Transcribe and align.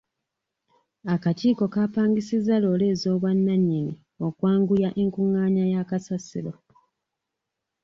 Akakiiko 1.13 1.63
kaapangisizza 1.73 2.55
loore 2.61 2.85
ez'obwannannyini 2.93 3.93
okwanguya 4.27 4.89
enkungaanya 5.01 5.65
ya 5.73 5.81
kasasiro. 5.89 6.53